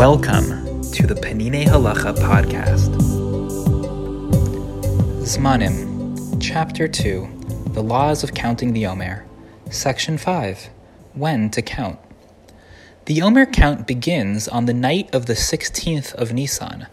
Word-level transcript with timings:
Welcome 0.00 0.80
to 0.92 1.06
the 1.06 1.14
Peninei 1.14 1.66
Halacha 1.66 2.14
podcast. 2.16 2.88
Zmanim, 5.20 6.38
Chapter 6.40 6.88
2 6.88 7.28
The 7.74 7.82
Laws 7.82 8.24
of 8.24 8.32
Counting 8.32 8.72
the 8.72 8.86
Omer, 8.86 9.26
Section 9.68 10.16
5 10.16 10.70
When 11.12 11.50
to 11.50 11.60
Count. 11.60 11.98
The 13.04 13.20
Omer 13.20 13.44
count 13.44 13.86
begins 13.86 14.48
on 14.48 14.64
the 14.64 14.72
night 14.72 15.14
of 15.14 15.26
the 15.26 15.34
16th 15.34 16.14
of 16.14 16.32
Nisan, 16.32 16.86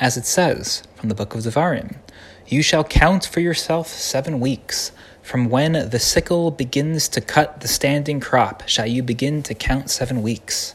as 0.00 0.16
it 0.16 0.24
says 0.24 0.84
from 0.94 1.10
the 1.10 1.14
book 1.14 1.34
of 1.34 1.42
Devarim 1.42 1.96
You 2.46 2.62
shall 2.62 2.82
count 2.82 3.26
for 3.26 3.40
yourself 3.40 3.88
seven 3.88 4.40
weeks. 4.40 4.90
From 5.20 5.50
when 5.50 5.72
the 5.90 6.00
sickle 6.00 6.50
begins 6.50 7.10
to 7.10 7.20
cut 7.20 7.60
the 7.60 7.68
standing 7.68 8.20
crop, 8.20 8.66
shall 8.66 8.86
you 8.86 9.02
begin 9.02 9.42
to 9.42 9.52
count 9.52 9.90
seven 9.90 10.22
weeks. 10.22 10.74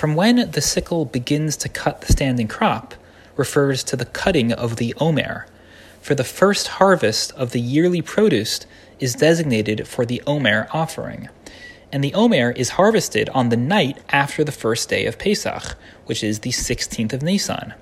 From 0.00 0.14
when 0.14 0.50
the 0.52 0.62
sickle 0.62 1.04
begins 1.04 1.58
to 1.58 1.68
cut 1.68 2.00
the 2.00 2.10
standing 2.10 2.48
crop 2.48 2.94
refers 3.36 3.84
to 3.84 3.96
the 3.96 4.06
cutting 4.06 4.50
of 4.50 4.76
the 4.76 4.94
Omer, 4.96 5.46
for 6.00 6.14
the 6.14 6.24
first 6.24 6.68
harvest 6.68 7.32
of 7.32 7.50
the 7.50 7.60
yearly 7.60 8.00
produce 8.00 8.60
is 8.98 9.14
designated 9.14 9.86
for 9.86 10.06
the 10.06 10.22
Omer 10.26 10.68
offering. 10.72 11.28
And 11.92 12.02
the 12.02 12.14
Omer 12.14 12.52
is 12.52 12.70
harvested 12.80 13.28
on 13.34 13.50
the 13.50 13.58
night 13.58 13.98
after 14.08 14.42
the 14.42 14.52
first 14.52 14.88
day 14.88 15.04
of 15.04 15.18
Pesach, 15.18 15.76
which 16.06 16.24
is 16.24 16.38
the 16.38 16.48
16th 16.48 17.12
of 17.12 17.20
Nisan. 17.20 17.74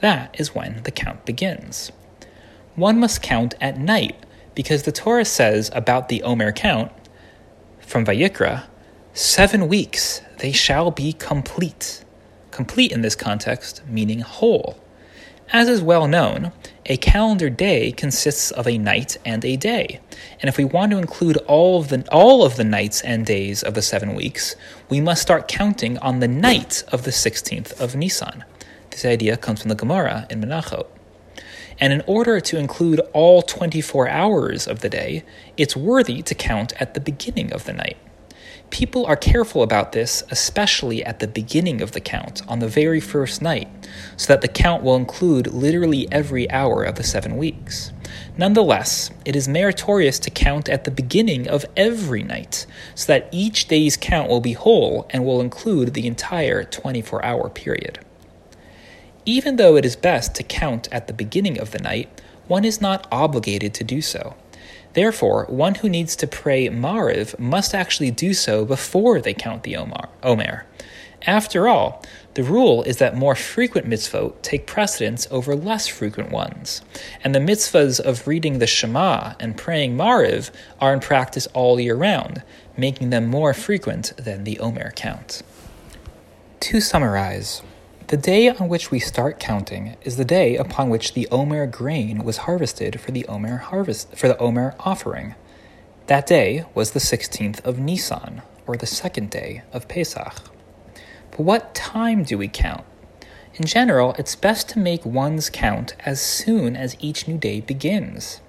That 0.00 0.34
is 0.40 0.54
when 0.54 0.82
the 0.84 0.90
count 0.90 1.26
begins. 1.26 1.92
One 2.74 2.98
must 2.98 3.20
count 3.20 3.52
at 3.60 3.76
night 3.76 4.16
because 4.54 4.84
the 4.84 4.92
Torah 4.92 5.26
says 5.26 5.70
about 5.74 6.08
the 6.08 6.22
Omer 6.22 6.52
count 6.52 6.90
from 7.80 8.06
Vayikra, 8.06 8.62
seven 9.16 9.66
weeks 9.66 10.20
they 10.40 10.52
shall 10.52 10.90
be 10.90 11.10
complete. 11.10 12.04
Complete 12.50 12.92
in 12.92 13.00
this 13.00 13.16
context, 13.16 13.80
meaning 13.88 14.20
whole. 14.20 14.78
As 15.54 15.70
is 15.70 15.80
well 15.80 16.06
known, 16.06 16.52
a 16.84 16.98
calendar 16.98 17.48
day 17.48 17.92
consists 17.92 18.50
of 18.50 18.68
a 18.68 18.76
night 18.76 19.16
and 19.24 19.42
a 19.42 19.56
day. 19.56 20.00
And 20.42 20.50
if 20.50 20.58
we 20.58 20.66
want 20.66 20.92
to 20.92 20.98
include 20.98 21.38
all 21.46 21.80
of 21.80 21.88
the 21.88 22.06
all 22.12 22.44
of 22.44 22.56
the 22.56 22.64
nights 22.64 23.00
and 23.00 23.24
days 23.24 23.62
of 23.62 23.72
the 23.72 23.80
7 23.80 24.14
weeks, 24.14 24.54
we 24.90 25.00
must 25.00 25.22
start 25.22 25.48
counting 25.48 25.96
on 25.98 26.20
the 26.20 26.28
night 26.28 26.84
of 26.88 27.04
the 27.04 27.10
16th 27.10 27.80
of 27.80 27.96
Nisan. 27.96 28.44
This 28.90 29.06
idea 29.06 29.38
comes 29.38 29.62
from 29.62 29.70
the 29.70 29.76
Gemara 29.76 30.26
in 30.28 30.42
Menachot. 30.42 30.86
And 31.80 31.90
in 31.94 32.02
order 32.06 32.38
to 32.38 32.58
include 32.58 33.00
all 33.14 33.40
24 33.40 34.08
hours 34.08 34.66
of 34.66 34.80
the 34.80 34.90
day, 34.90 35.24
it's 35.56 35.74
worthy 35.74 36.20
to 36.20 36.34
count 36.34 36.74
at 36.78 36.92
the 36.92 37.00
beginning 37.00 37.50
of 37.50 37.64
the 37.64 37.72
night. 37.72 37.96
People 38.70 39.06
are 39.06 39.16
careful 39.16 39.62
about 39.62 39.92
this, 39.92 40.22
especially 40.30 41.04
at 41.04 41.20
the 41.20 41.28
beginning 41.28 41.80
of 41.80 41.92
the 41.92 42.00
count, 42.00 42.42
on 42.48 42.58
the 42.58 42.68
very 42.68 43.00
first 43.00 43.40
night, 43.40 43.68
so 44.16 44.32
that 44.32 44.40
the 44.40 44.48
count 44.48 44.82
will 44.82 44.96
include 44.96 45.46
literally 45.48 46.06
every 46.10 46.50
hour 46.50 46.82
of 46.82 46.96
the 46.96 47.02
seven 47.02 47.36
weeks. 47.36 47.92
Nonetheless, 48.36 49.10
it 49.24 49.36
is 49.36 49.48
meritorious 49.48 50.18
to 50.18 50.30
count 50.30 50.68
at 50.68 50.84
the 50.84 50.90
beginning 50.90 51.48
of 51.48 51.64
every 51.76 52.22
night, 52.22 52.66
so 52.94 53.12
that 53.12 53.28
each 53.32 53.68
day's 53.68 53.96
count 53.96 54.28
will 54.28 54.40
be 54.40 54.52
whole 54.52 55.06
and 55.10 55.24
will 55.24 55.40
include 55.40 55.94
the 55.94 56.06
entire 56.06 56.64
24 56.64 57.24
hour 57.24 57.48
period. 57.48 58.00
Even 59.24 59.56
though 59.56 59.76
it 59.76 59.84
is 59.84 59.96
best 59.96 60.34
to 60.34 60.42
count 60.42 60.88
at 60.92 61.06
the 61.06 61.12
beginning 61.12 61.58
of 61.58 61.70
the 61.72 61.80
night, 61.80 62.20
one 62.46 62.64
is 62.64 62.80
not 62.80 63.08
obligated 63.10 63.74
to 63.74 63.84
do 63.84 64.00
so. 64.00 64.34
Therefore, 64.96 65.44
one 65.50 65.74
who 65.74 65.90
needs 65.90 66.16
to 66.16 66.26
pray 66.26 66.70
Mariv 66.70 67.38
must 67.38 67.74
actually 67.74 68.10
do 68.10 68.32
so 68.32 68.64
before 68.64 69.20
they 69.20 69.34
count 69.34 69.62
the 69.62 69.76
Omar, 69.76 70.08
Omer. 70.22 70.64
After 71.26 71.68
all, 71.68 72.02
the 72.32 72.42
rule 72.42 72.82
is 72.84 72.96
that 72.96 73.14
more 73.14 73.34
frequent 73.34 73.86
mitzvot 73.86 74.40
take 74.40 74.66
precedence 74.66 75.28
over 75.30 75.54
less 75.54 75.86
frequent 75.86 76.30
ones, 76.30 76.80
and 77.22 77.34
the 77.34 77.40
mitzvahs 77.40 78.00
of 78.00 78.26
reading 78.26 78.58
the 78.58 78.66
Shema 78.66 79.34
and 79.38 79.58
praying 79.58 79.98
Mariv 79.98 80.50
are 80.80 80.94
in 80.94 81.00
practice 81.00 81.46
all 81.48 81.78
year 81.78 81.94
round, 81.94 82.42
making 82.74 83.10
them 83.10 83.26
more 83.26 83.52
frequent 83.52 84.14
than 84.16 84.44
the 84.44 84.58
Omer 84.60 84.92
count. 84.92 85.42
To 86.60 86.80
summarize, 86.80 87.60
the 88.08 88.16
day 88.16 88.48
on 88.48 88.68
which 88.68 88.92
we 88.92 89.00
start 89.00 89.40
counting 89.40 89.96
is 90.02 90.16
the 90.16 90.24
day 90.24 90.56
upon 90.56 90.88
which 90.88 91.14
the 91.14 91.26
Omer 91.32 91.66
grain 91.66 92.22
was 92.22 92.38
harvested 92.38 93.00
for 93.00 93.10
the 93.10 93.26
Omer 93.26 93.56
harvest 93.56 94.16
for 94.16 94.28
the 94.28 94.38
Omer 94.38 94.76
offering. 94.78 95.34
That 96.06 96.24
day 96.24 96.64
was 96.72 96.92
the 96.92 97.00
16th 97.00 97.64
of 97.64 97.80
Nisan, 97.80 98.42
or 98.64 98.76
the 98.76 98.86
second 98.86 99.30
day 99.30 99.62
of 99.72 99.88
Pesach. 99.88 100.34
But 101.32 101.40
what 101.40 101.74
time 101.74 102.22
do 102.22 102.38
we 102.38 102.46
count? 102.46 102.84
In 103.54 103.66
general, 103.66 104.14
it's 104.16 104.36
best 104.36 104.68
to 104.70 104.78
make 104.78 105.04
one's 105.04 105.50
count 105.50 105.96
as 106.04 106.20
soon 106.20 106.76
as 106.76 106.96
each 107.00 107.26
new 107.26 107.38
day 107.38 107.60
begins. 107.60 108.40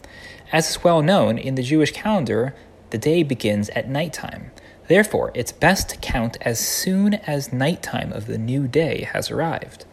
As 0.52 0.70
is 0.70 0.84
well 0.84 1.02
known 1.02 1.40
in 1.40 1.56
the 1.56 1.64
Jewish 1.64 1.92
calendar, 1.92 2.54
the 2.92 3.00
day 3.00 3.24
begins 3.24 3.70
at 3.70 3.90
nighttime. 3.90 4.52
Therefore, 4.88 5.32
it's 5.34 5.52
best 5.52 5.90
to 5.90 5.98
count 5.98 6.38
as 6.42 6.60
soon 6.60 7.16
as 7.16 7.52
nighttime 7.52 8.14
of 8.14 8.26
the 8.26 8.38
new 8.38 8.68
day 8.68 9.04
has 9.12 9.30
arrived. 9.30 9.86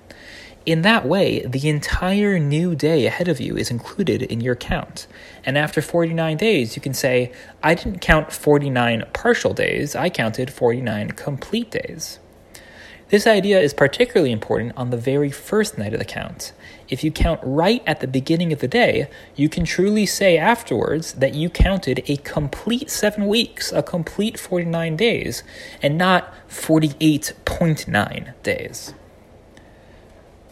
In 0.64 0.80
that 0.82 1.04
way, 1.06 1.44
the 1.44 1.68
entire 1.68 2.38
new 2.38 2.74
day 2.74 3.04
ahead 3.04 3.28
of 3.28 3.38
you 3.38 3.56
is 3.56 3.70
included 3.70 4.22
in 4.22 4.40
your 4.40 4.54
count. 4.54 5.06
And 5.44 5.58
after 5.58 5.82
49 5.82 6.38
days, 6.38 6.74
you 6.74 6.80
can 6.80 6.94
say, 6.94 7.32
I 7.62 7.74
didn't 7.74 8.00
count 8.00 8.32
49 8.32 9.04
partial 9.12 9.52
days, 9.52 9.94
I 9.94 10.08
counted 10.08 10.50
49 10.50 11.10
complete 11.10 11.70
days. 11.70 12.18
This 13.10 13.26
idea 13.26 13.60
is 13.60 13.74
particularly 13.74 14.32
important 14.32 14.72
on 14.76 14.90
the 14.90 14.96
very 14.96 15.30
first 15.30 15.76
night 15.76 15.92
of 15.92 15.98
the 15.98 16.06
count. 16.06 16.52
If 16.88 17.04
you 17.04 17.10
count 17.10 17.40
right 17.42 17.82
at 17.86 18.00
the 18.00 18.06
beginning 18.06 18.52
of 18.52 18.60
the 18.60 18.68
day, 18.68 19.08
you 19.36 19.48
can 19.48 19.64
truly 19.64 20.06
say 20.06 20.38
afterwards 20.38 21.12
that 21.14 21.34
you 21.34 21.50
counted 21.50 22.02
a 22.08 22.16
complete 22.16 22.90
seven 22.90 23.26
weeks, 23.26 23.72
a 23.72 23.82
complete 23.82 24.40
49 24.40 24.96
days, 24.96 25.42
and 25.82 25.98
not 25.98 26.32
48.9 26.48 28.34
days. 28.42 28.94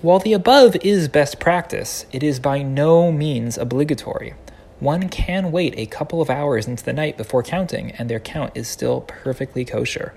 While 0.03 0.19
the 0.19 0.33
above 0.33 0.77
is 0.77 1.09
best 1.09 1.41
practice, 1.41 2.07
it 2.12 2.23
is 2.23 2.39
by 2.39 2.62
no 2.62 3.12
means 3.12 3.57
obligatory. 3.57 4.35
One 4.82 5.09
can 5.09 5.53
wait 5.53 5.75
a 5.76 5.87
couple 5.87 6.20
of 6.20 6.28
hours 6.28 6.66
into 6.66 6.82
the 6.82 6.93
night 6.93 7.16
before 7.16 7.44
counting, 7.44 7.93
and 7.93 8.10
their 8.10 8.19
count 8.19 8.50
is 8.56 8.66
still 8.66 9.03
perfectly 9.03 9.65
kosher. 9.65 10.12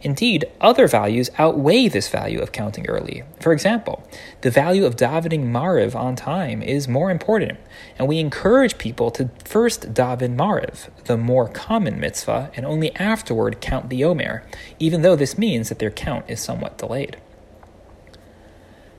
Indeed, 0.00 0.44
other 0.60 0.86
values 0.86 1.28
outweigh 1.38 1.88
this 1.88 2.08
value 2.08 2.38
of 2.38 2.52
counting 2.52 2.86
early. 2.86 3.24
For 3.40 3.52
example, 3.52 4.08
the 4.42 4.50
value 4.52 4.84
of 4.84 4.94
davening 4.94 5.46
Mariv 5.50 5.96
on 5.96 6.14
time 6.14 6.62
is 6.62 6.86
more 6.86 7.10
important, 7.10 7.58
and 7.98 8.06
we 8.06 8.20
encourage 8.20 8.78
people 8.78 9.10
to 9.10 9.28
first 9.44 9.92
daven 9.92 10.36
Mariv, 10.36 10.88
the 11.06 11.16
more 11.16 11.48
common 11.48 11.98
mitzvah, 11.98 12.52
and 12.54 12.64
only 12.64 12.94
afterward 12.94 13.60
count 13.60 13.88
the 13.88 14.04
Omer, 14.04 14.44
even 14.78 15.02
though 15.02 15.16
this 15.16 15.36
means 15.36 15.68
that 15.68 15.80
their 15.80 15.90
count 15.90 16.26
is 16.28 16.38
somewhat 16.38 16.78
delayed. 16.78 17.16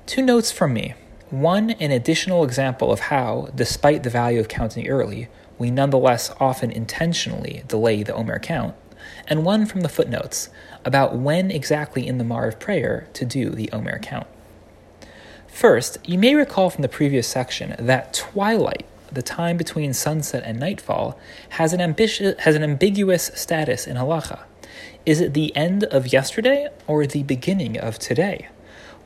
Two 0.06 0.22
notes 0.22 0.52
from 0.52 0.74
me. 0.74 0.96
One, 1.30 1.72
an 1.72 1.92
additional 1.92 2.46
example 2.46 2.90
of 2.90 3.02
how, 3.02 3.50
despite 3.54 4.04
the 4.04 4.10
value 4.10 4.40
of 4.40 4.48
counting 4.48 4.88
early, 4.88 5.28
we 5.58 5.70
nonetheless 5.70 6.34
often 6.40 6.72
intentionally 6.72 7.64
delay 7.68 8.02
the 8.02 8.14
Omer 8.14 8.40
count, 8.40 8.76
and 9.28 9.44
one 9.44 9.66
from 9.66 9.82
the 9.82 9.90
footnotes 9.90 10.48
about 10.86 11.18
when 11.18 11.52
exactly 11.52 12.08
in 12.08 12.18
the 12.18 12.24
Mariv 12.24 12.60
prayer 12.60 13.10
to 13.12 13.26
do 13.26 13.50
the 13.50 13.70
Omer 13.74 14.00
count. 14.00 14.28
First, 15.48 15.98
you 16.08 16.18
may 16.18 16.34
recall 16.34 16.70
from 16.70 16.82
the 16.82 16.88
previous 16.88 17.28
section 17.28 17.76
that 17.78 18.14
twilight, 18.14 18.86
the 19.12 19.22
time 19.22 19.58
between 19.58 19.94
sunset 19.94 20.44
and 20.46 20.58
nightfall, 20.58 21.20
has 21.50 21.74
an, 21.74 21.82
ambitious, 21.82 22.40
has 22.40 22.56
an 22.56 22.64
ambiguous 22.64 23.32
status 23.36 23.86
in 23.86 23.98
halacha. 23.98 24.40
Is 25.06 25.20
it 25.20 25.34
the 25.34 25.54
end 25.58 25.84
of 25.86 26.14
yesterday 26.14 26.70
or 26.86 27.06
the 27.06 27.24
beginning 27.24 27.78
of 27.78 28.00
today? 28.00 28.48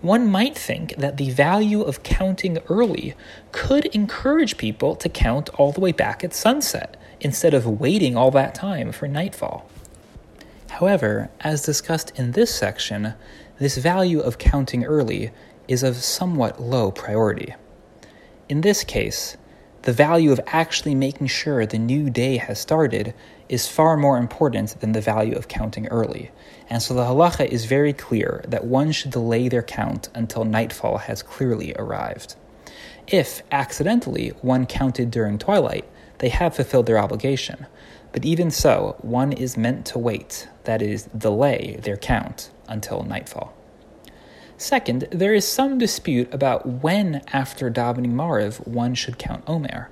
One 0.01 0.27
might 0.27 0.57
think 0.57 0.95
that 0.95 1.17
the 1.17 1.29
value 1.29 1.81
of 1.81 2.03
counting 2.03 2.57
early 2.69 3.15
could 3.51 3.85
encourage 3.87 4.57
people 4.57 4.95
to 4.95 5.09
count 5.09 5.49
all 5.49 5.71
the 5.71 5.79
way 5.79 5.91
back 5.91 6.23
at 6.23 6.33
sunset 6.33 6.97
instead 7.19 7.53
of 7.53 7.79
waiting 7.79 8.17
all 8.17 8.31
that 8.31 8.55
time 8.55 8.91
for 8.91 9.07
nightfall. 9.07 9.69
However, 10.71 11.29
as 11.41 11.61
discussed 11.61 12.11
in 12.17 12.31
this 12.31 12.53
section, 12.53 13.13
this 13.59 13.77
value 13.77 14.19
of 14.19 14.39
counting 14.39 14.83
early 14.83 15.31
is 15.67 15.83
of 15.83 15.97
somewhat 15.97 16.59
low 16.59 16.91
priority. 16.91 17.53
In 18.49 18.61
this 18.61 18.83
case, 18.83 19.37
the 19.83 19.93
value 19.93 20.31
of 20.31 20.39
actually 20.47 20.93
making 20.93 21.27
sure 21.27 21.65
the 21.65 21.79
new 21.79 22.09
day 22.09 22.37
has 22.37 22.59
started 22.59 23.13
is 23.49 23.67
far 23.67 23.97
more 23.97 24.17
important 24.17 24.79
than 24.79 24.91
the 24.91 25.01
value 25.01 25.35
of 25.35 25.47
counting 25.47 25.87
early. 25.87 26.31
And 26.69 26.81
so 26.81 26.93
the 26.93 27.05
halacha 27.05 27.47
is 27.47 27.65
very 27.65 27.91
clear 27.91 28.43
that 28.47 28.65
one 28.65 28.91
should 28.91 29.11
delay 29.11 29.49
their 29.49 29.63
count 29.63 30.09
until 30.13 30.45
nightfall 30.45 30.99
has 30.99 31.23
clearly 31.23 31.73
arrived. 31.77 32.35
If, 33.07 33.41
accidentally, 33.51 34.29
one 34.41 34.65
counted 34.67 35.09
during 35.09 35.37
twilight, 35.37 35.85
they 36.19 36.29
have 36.29 36.55
fulfilled 36.55 36.85
their 36.85 36.99
obligation. 36.99 37.65
But 38.11 38.23
even 38.23 38.51
so, 38.51 38.95
one 39.01 39.33
is 39.33 39.57
meant 39.57 39.85
to 39.87 39.99
wait, 39.99 40.47
that 40.65 40.81
is, 40.81 41.05
delay 41.05 41.79
their 41.81 41.97
count 41.97 42.51
until 42.67 43.03
nightfall. 43.03 43.53
Second, 44.61 45.07
there 45.09 45.33
is 45.33 45.47
some 45.47 45.79
dispute 45.79 46.31
about 46.31 46.67
when 46.83 47.23
after 47.33 47.71
davening 47.71 48.13
Mariv 48.13 48.67
one 48.67 48.93
should 48.93 49.17
count 49.17 49.43
Omer. 49.47 49.89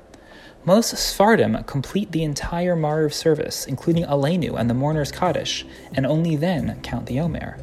Most 0.63 0.94
Sfardim 0.94 1.66
complete 1.66 2.12
the 2.12 2.21
entire 2.21 2.75
Mariv 2.75 3.12
service, 3.12 3.66
including 3.66 4.04
Aleinu 4.04 4.60
and 4.60 4.69
the 4.69 4.75
mourner's 4.75 5.12
Kaddish, 5.12 5.66
and 5.95 6.06
only 6.06 6.36
then 6.36 6.80
count 6.83 7.07
the 7.07 7.19
Omer. 7.19 7.57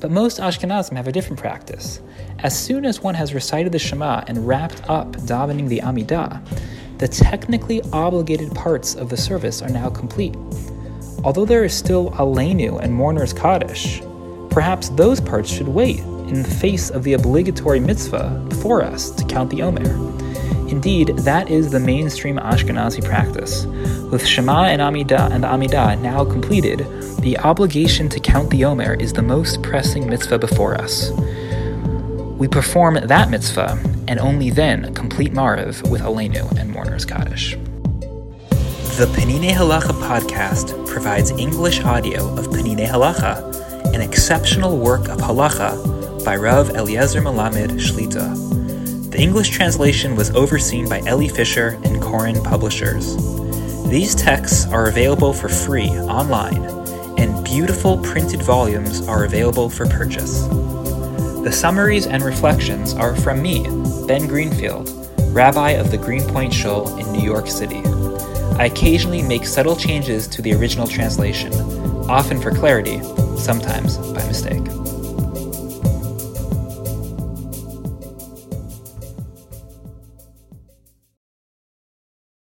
But 0.00 0.12
most 0.12 0.38
Ashkenazim 0.38 0.94
have 0.94 1.08
a 1.08 1.12
different 1.12 1.40
practice. 1.40 2.00
As 2.38 2.56
soon 2.56 2.86
as 2.86 3.00
one 3.00 3.16
has 3.16 3.34
recited 3.34 3.72
the 3.72 3.80
Shema 3.80 4.22
and 4.28 4.46
wrapped 4.46 4.88
up 4.88 5.16
davening 5.16 5.68
the 5.68 5.80
Amidah, 5.80 6.40
the 6.98 7.08
technically 7.08 7.82
obligated 7.92 8.54
parts 8.54 8.94
of 8.94 9.08
the 9.08 9.16
service 9.16 9.62
are 9.62 9.68
now 9.68 9.90
complete. 9.90 10.36
Although 11.24 11.44
there 11.44 11.64
is 11.64 11.74
still 11.74 12.12
Aleinu 12.12 12.80
and 12.80 12.94
mourner's 12.94 13.32
Kaddish, 13.32 14.00
perhaps 14.48 14.90
those 14.90 15.20
parts 15.20 15.50
should 15.50 15.66
wait 15.66 16.04
in 16.32 16.42
the 16.42 16.50
face 16.50 16.88
of 16.88 17.04
the 17.04 17.12
obligatory 17.12 17.78
mitzvah 17.78 18.44
before 18.48 18.82
us 18.82 19.10
to 19.10 19.24
count 19.26 19.50
the 19.50 19.62
Omer. 19.62 19.84
Indeed, 20.68 21.08
that 21.18 21.50
is 21.50 21.70
the 21.70 21.78
mainstream 21.78 22.38
Ashkenazi 22.38 23.04
practice. 23.04 23.66
With 24.10 24.26
Shema 24.26 24.64
and 24.64 24.80
Amidah 24.80 25.30
and 25.30 25.44
the 25.44 25.48
Amidah 25.48 26.00
now 26.00 26.24
completed, 26.24 26.86
the 27.20 27.36
obligation 27.38 28.08
to 28.08 28.18
count 28.18 28.48
the 28.48 28.64
Omer 28.64 28.94
is 28.94 29.12
the 29.12 29.20
most 29.20 29.62
pressing 29.62 30.08
mitzvah 30.08 30.38
before 30.38 30.74
us. 30.74 31.10
We 32.38 32.48
perform 32.48 32.94
that 32.94 33.28
mitzvah, 33.28 33.78
and 34.08 34.18
only 34.18 34.48
then 34.48 34.94
complete 34.94 35.32
Mariv 35.32 35.88
with 35.90 36.00
Aleinu 36.00 36.50
and 36.58 36.72
Mourner's 36.72 37.04
Kaddish. 37.04 37.56
The 38.96 39.06
Peninei 39.14 39.52
Halacha 39.52 39.92
podcast 40.00 40.86
provides 40.88 41.30
English 41.32 41.80
audio 41.82 42.26
of 42.38 42.46
Peninei 42.46 42.88
Halacha, 42.88 43.94
an 43.94 44.00
exceptional 44.00 44.78
work 44.78 45.08
of 45.08 45.18
halacha 45.18 46.01
by 46.24 46.36
Rav 46.36 46.70
Eliezer 46.76 47.20
Melamed 47.20 47.80
Shlita. 47.80 49.10
The 49.10 49.18
English 49.18 49.50
translation 49.50 50.14
was 50.14 50.30
overseen 50.30 50.88
by 50.88 51.00
Elli 51.00 51.28
Fischer 51.28 51.80
and 51.84 52.00
Koren 52.00 52.42
Publishers. 52.42 53.16
These 53.88 54.14
texts 54.14 54.66
are 54.66 54.86
available 54.86 55.32
for 55.32 55.48
free 55.48 55.90
online, 55.90 56.64
and 57.18 57.44
beautiful 57.44 57.98
printed 57.98 58.40
volumes 58.42 59.06
are 59.08 59.24
available 59.24 59.68
for 59.68 59.86
purchase. 59.86 60.46
The 61.42 61.52
summaries 61.52 62.06
and 62.06 62.22
reflections 62.22 62.94
are 62.94 63.16
from 63.16 63.42
me, 63.42 63.64
Ben 64.06 64.28
Greenfield, 64.28 64.90
rabbi 65.34 65.70
of 65.70 65.90
the 65.90 65.98
Greenpoint 65.98 66.54
Shul 66.54 66.96
in 66.98 67.12
New 67.12 67.24
York 67.24 67.48
City. 67.48 67.82
I 68.58 68.66
occasionally 68.66 69.22
make 69.22 69.44
subtle 69.44 69.76
changes 69.76 70.28
to 70.28 70.42
the 70.42 70.54
original 70.54 70.86
translation, 70.86 71.52
often 72.08 72.40
for 72.40 72.52
clarity, 72.52 73.02
sometimes 73.36 73.98
by 73.98 74.24
mistake. 74.26 74.62